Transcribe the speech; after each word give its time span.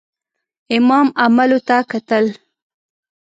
امام 0.77 1.07
عملو 1.23 1.59
ته 1.67 1.77
کتل. 1.91 2.25